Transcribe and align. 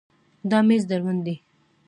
دا 0.49 0.59
مېز 0.67 0.83
دروند 0.89 1.21
دی. 1.25 1.35